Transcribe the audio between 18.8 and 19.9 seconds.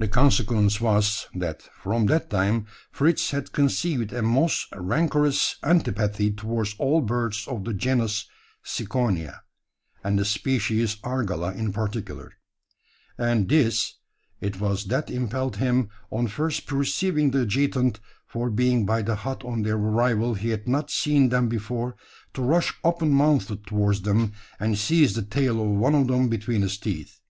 by the hut on their